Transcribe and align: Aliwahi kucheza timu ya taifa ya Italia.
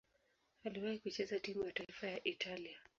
Aliwahi 0.63 0.99
kucheza 0.99 1.39
timu 1.39 1.65
ya 1.65 1.71
taifa 1.71 2.07
ya 2.07 2.23
Italia. 2.23 2.77